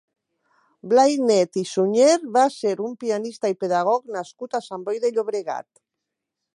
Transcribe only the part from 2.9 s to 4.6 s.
pianista i pedagog nascut